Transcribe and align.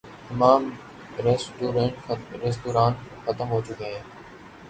تمام 0.27 0.63
ریستوران 1.25 2.93
ختم 3.25 3.47
ہو 3.51 3.61
چکے 3.67 3.85
ہیں۔ 3.85 4.03